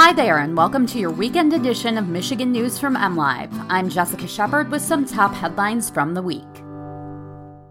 Hi 0.00 0.12
there, 0.12 0.38
and 0.38 0.56
welcome 0.56 0.86
to 0.86 0.98
your 1.00 1.10
weekend 1.10 1.52
edition 1.52 1.98
of 1.98 2.06
Michigan 2.06 2.52
News 2.52 2.78
from 2.78 2.94
MLive. 2.94 3.50
I'm 3.68 3.88
Jessica 3.88 4.28
Shepard 4.28 4.70
with 4.70 4.80
some 4.80 5.04
top 5.04 5.34
headlines 5.34 5.90
from 5.90 6.14
the 6.14 6.22
week. 6.22 6.44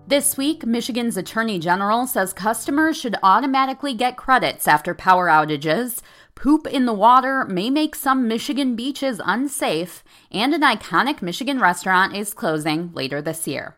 This 0.08 0.36
week, 0.36 0.66
Michigan's 0.66 1.16
Attorney 1.16 1.58
General 1.58 2.06
says 2.06 2.34
customers 2.34 2.98
should 2.98 3.16
automatically 3.24 3.94
get 3.94 4.18
credits 4.18 4.68
after 4.68 4.94
power 4.94 5.28
outages. 5.30 6.02
Poop 6.36 6.68
in 6.68 6.86
the 6.86 6.92
water 6.92 7.46
may 7.46 7.70
make 7.70 7.96
some 7.96 8.28
Michigan 8.28 8.76
beaches 8.76 9.22
unsafe, 9.24 10.04
and 10.30 10.54
an 10.54 10.64
iconic 10.64 11.22
Michigan 11.22 11.62
restaurant 11.62 12.14
is 12.14 12.34
closing 12.34 12.92
later 12.92 13.22
this 13.22 13.48
year. 13.48 13.78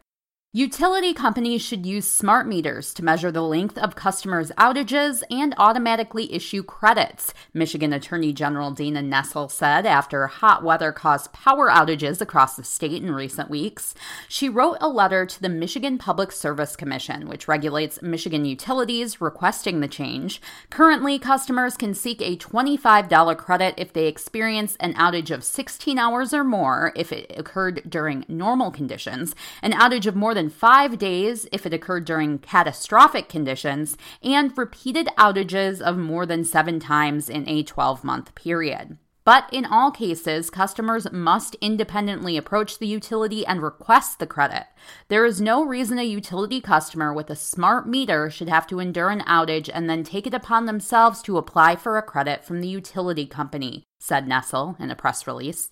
Utility 0.51 1.13
companies 1.13 1.61
should 1.61 1.85
use 1.85 2.09
smart 2.09 2.47
meters 2.47 2.91
to 2.95 3.05
measure 3.05 3.31
the 3.31 3.43
length 3.43 3.77
of 3.77 3.95
customers' 3.95 4.51
outages 4.57 5.21
and 5.29 5.53
automatically 5.59 6.33
issue 6.33 6.63
credits, 6.63 7.35
Michigan 7.53 7.93
Attorney 7.93 8.33
General 8.33 8.71
Dana 8.71 9.03
Nessel 9.03 9.51
said 9.51 9.85
after 9.85 10.25
hot 10.25 10.63
weather 10.63 10.91
caused 10.91 11.31
power 11.33 11.69
outages 11.69 12.19
across 12.19 12.55
the 12.55 12.63
state 12.63 13.03
in 13.03 13.13
recent 13.13 13.51
weeks. 13.51 13.93
She 14.27 14.49
wrote 14.49 14.79
a 14.81 14.89
letter 14.89 15.23
to 15.23 15.39
the 15.39 15.49
Michigan 15.49 15.99
Public 15.99 16.31
Service 16.31 16.75
Commission, 16.75 17.29
which 17.29 17.47
regulates 17.47 18.01
Michigan 18.01 18.43
utilities, 18.43 19.21
requesting 19.21 19.81
the 19.81 19.87
change. 19.87 20.41
Currently, 20.71 21.19
customers 21.19 21.77
can 21.77 21.93
seek 21.93 22.23
a 22.23 22.37
$25 22.37 23.37
credit 23.37 23.75
if 23.77 23.93
they 23.93 24.07
experience 24.07 24.75
an 24.79 24.95
outage 24.95 25.29
of 25.29 25.43
16 25.43 25.99
hours 25.99 26.33
or 26.33 26.43
more 26.43 26.91
if 26.95 27.11
it 27.11 27.31
occurred 27.37 27.83
during 27.87 28.25
normal 28.27 28.71
conditions, 28.71 29.35
an 29.61 29.73
outage 29.73 30.07
of 30.07 30.15
more 30.15 30.33
than 30.33 30.38
five 30.47 30.97
days 30.97 31.45
if 31.51 31.65
it 31.65 31.73
occurred 31.73 32.05
during 32.05 32.39
catastrophic 32.39 33.27
conditions, 33.27 33.97
and 34.23 34.57
repeated 34.57 35.07
outages 35.17 35.81
of 35.81 35.97
more 35.97 36.25
than 36.25 36.45
seven 36.45 36.79
times 36.79 37.29
in 37.29 37.49
a 37.49 37.63
12 37.63 38.05
month 38.05 38.33
period. 38.35 38.97
But 39.25 39.47
in 39.51 39.65
all 39.65 39.91
cases, 39.91 40.49
customers 40.49 41.11
must 41.11 41.55
independently 41.61 42.35
approach 42.35 42.79
the 42.79 42.87
utility 42.87 43.45
and 43.45 43.61
request 43.61 44.17
the 44.17 44.25
credit. 44.25 44.65
There 45.07 45.23
is 45.23 45.39
no 45.39 45.63
reason 45.63 45.99
a 45.99 46.03
utility 46.03 46.61
customer 46.61 47.13
with 47.13 47.29
a 47.29 47.35
smart 47.35 47.87
meter 47.87 48.31
should 48.31 48.49
have 48.49 48.65
to 48.67 48.79
endure 48.79 49.09
an 49.09 49.21
outage 49.21 49.69
and 49.71 49.87
then 49.87 50.03
take 50.03 50.25
it 50.25 50.33
upon 50.33 50.65
themselves 50.65 51.21
to 51.23 51.37
apply 51.37 51.75
for 51.75 51.97
a 51.97 52.01
credit 52.01 52.43
from 52.43 52.61
the 52.61 52.67
utility 52.67 53.27
company, 53.27 53.83
said 53.99 54.25
Nessel 54.25 54.79
in 54.79 54.89
a 54.89 54.95
press 54.95 55.27
release. 55.27 55.69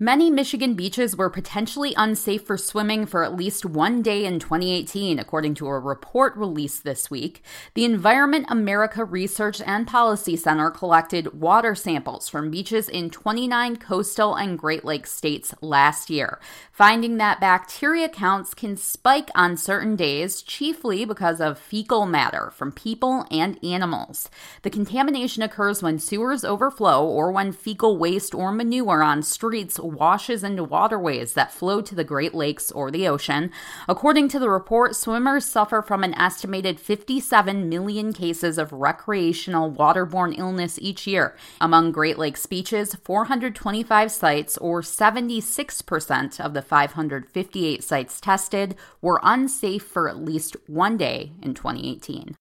Many 0.00 0.30
Michigan 0.30 0.74
beaches 0.74 1.16
were 1.16 1.28
potentially 1.28 1.92
unsafe 1.96 2.46
for 2.46 2.56
swimming 2.56 3.04
for 3.04 3.24
at 3.24 3.34
least 3.34 3.64
one 3.66 4.00
day 4.00 4.24
in 4.26 4.38
2018, 4.38 5.18
according 5.18 5.54
to 5.56 5.66
a 5.66 5.76
report 5.80 6.36
released 6.36 6.84
this 6.84 7.10
week. 7.10 7.42
The 7.74 7.84
Environment 7.84 8.46
America 8.48 9.04
Research 9.04 9.60
and 9.60 9.88
Policy 9.88 10.36
Center 10.36 10.70
collected 10.70 11.40
water 11.40 11.74
samples 11.74 12.28
from 12.28 12.48
beaches 12.48 12.88
in 12.88 13.10
29 13.10 13.74
coastal 13.78 14.36
and 14.36 14.56
Great 14.56 14.84
Lakes 14.84 15.10
states 15.10 15.52
last 15.60 16.10
year, 16.10 16.38
finding 16.70 17.16
that 17.16 17.40
bacteria 17.40 18.08
counts 18.08 18.54
can 18.54 18.76
spike 18.76 19.30
on 19.34 19.56
certain 19.56 19.96
days, 19.96 20.42
chiefly 20.42 21.06
because 21.06 21.40
of 21.40 21.58
fecal 21.58 22.06
matter 22.06 22.52
from 22.54 22.70
people 22.70 23.26
and 23.32 23.58
animals. 23.64 24.30
The 24.62 24.70
contamination 24.70 25.42
occurs 25.42 25.82
when 25.82 25.98
sewers 25.98 26.44
overflow 26.44 27.04
or 27.04 27.32
when 27.32 27.50
fecal 27.50 27.98
waste 27.98 28.32
or 28.32 28.52
manure 28.52 29.02
on 29.02 29.24
streets 29.24 29.80
washes 29.88 30.44
into 30.44 30.62
waterways 30.62 31.34
that 31.34 31.52
flow 31.52 31.80
to 31.80 31.94
the 31.94 32.04
Great 32.04 32.34
Lakes 32.34 32.70
or 32.70 32.90
the 32.90 33.08
ocean. 33.08 33.50
According 33.88 34.28
to 34.28 34.38
the 34.38 34.50
report, 34.50 34.94
swimmers 34.94 35.44
suffer 35.44 35.82
from 35.82 36.04
an 36.04 36.14
estimated 36.14 36.78
57 36.78 37.68
million 37.68 38.12
cases 38.12 38.58
of 38.58 38.72
recreational 38.72 39.70
waterborne 39.70 40.38
illness 40.38 40.78
each 40.80 41.06
year. 41.06 41.36
Among 41.60 41.92
Great 41.92 42.18
Lakes 42.18 42.46
beaches, 42.46 42.94
425 43.04 44.10
sites, 44.10 44.58
or 44.58 44.82
76% 44.82 46.40
of 46.40 46.54
the 46.54 46.62
558 46.62 47.82
sites 47.82 48.20
tested, 48.20 48.76
were 49.00 49.20
unsafe 49.22 49.82
for 49.82 50.08
at 50.08 50.18
least 50.18 50.56
one 50.66 50.96
day 50.96 51.32
in 51.42 51.54
2018. 51.54 52.36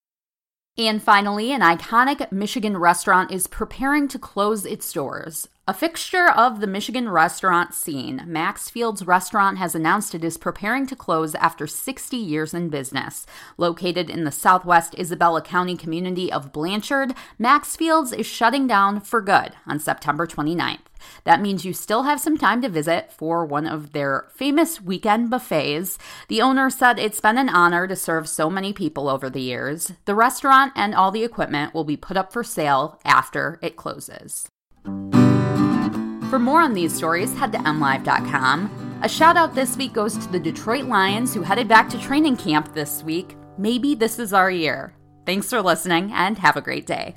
And 0.80 1.02
finally, 1.02 1.52
an 1.52 1.62
iconic 1.62 2.32
Michigan 2.32 2.78
restaurant 2.78 3.32
is 3.32 3.48
preparing 3.48 4.08
to 4.10 4.20
close 4.20 4.64
its 4.64 4.94
doors. 4.94 5.48
A 5.68 5.74
fixture 5.74 6.30
of 6.30 6.62
the 6.62 6.68
Michigan 6.68 7.10
restaurant 7.10 7.74
scene, 7.74 8.24
Maxfield's 8.28 9.06
restaurant 9.06 9.58
has 9.58 9.74
announced 9.74 10.14
it 10.14 10.24
is 10.24 10.38
preparing 10.38 10.86
to 10.86 10.96
close 10.96 11.34
after 11.36 11.66
60 11.66 12.16
years 12.16 12.54
in 12.54 12.70
business. 12.70 13.26
Located 13.58 14.10
in 14.10 14.24
the 14.24 14.32
southwest 14.32 14.98
Isabella 15.00 15.42
County 15.42 15.76
community 15.76 16.32
of 16.32 16.54
Blanchard, 16.54 17.16
Maxfield's 17.40 18.14
is 18.14 18.28
shutting 18.28 18.68
down 18.68 19.02
for 19.02 19.20
good 19.20 19.54
on 19.66 19.80
September 19.80 20.28
29th. 20.28 20.87
That 21.24 21.42
means 21.42 21.66
you 21.66 21.74
still 21.74 22.04
have 22.04 22.20
some 22.20 22.38
time 22.38 22.62
to 22.62 22.70
visit 22.70 23.12
for 23.12 23.46
one 23.46 23.68
of 23.68 23.92
their 23.92 24.28
famous 24.36 24.82
weekend 24.82 25.30
buffets. 25.30 25.98
The 26.28 26.42
owner 26.42 26.70
said 26.70 27.00
it's 27.00 27.22
been 27.22 27.38
an 27.38 27.50
honor 27.50 27.88
to 27.88 27.96
serve 27.96 28.28
so 28.28 28.50
many 28.50 28.74
people 28.74 29.10
over 29.10 29.30
the 29.30 29.42
years. 29.42 29.92
The 30.06 30.16
restaurant 30.16 30.74
and 30.76 30.94
all 30.94 31.12
the 31.12 31.24
equipment 31.24 31.74
will 31.74 31.84
be 31.84 31.98
put 31.98 32.18
up 32.18 32.34
for 32.34 32.44
sale 32.44 33.00
after 33.06 33.60
it 33.62 33.76
closes. 33.76 34.50
For 36.30 36.40
more 36.40 36.62
on 36.62 36.74
these 36.74 36.94
stories, 36.94 37.34
head 37.38 37.54
to 37.54 37.58
mlive.com. 37.60 39.00
A 39.02 39.08
shout 39.08 39.38
out 39.38 39.56
this 39.56 39.78
week 39.78 39.94
goes 39.94 40.18
to 40.18 40.32
the 40.32 40.40
Detroit 40.40 40.86
Lions 40.86 41.34
who 41.34 41.42
headed 41.42 41.68
back 41.68 41.88
to 41.90 42.00
training 42.00 42.36
camp 42.36 42.74
this 42.74 43.02
week. 43.04 43.38
Maybe 43.58 43.96
this 43.96 44.20
is 44.20 44.34
our 44.34 44.52
year. 44.52 44.94
Thanks 45.26 45.50
for 45.50 45.62
listening 45.62 46.12
and 46.12 46.38
have 46.38 46.58
a 46.58 46.62
great 46.62 46.86
day. 46.86 47.16